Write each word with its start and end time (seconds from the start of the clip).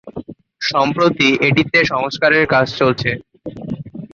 সম্প্রতি 0.61 1.27
এটিতে 1.47 1.79
সংস্কারের 1.91 2.45
কাজ 2.53 2.67
চলছে। 2.79 3.09